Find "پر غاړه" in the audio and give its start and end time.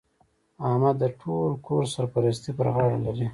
2.57-2.97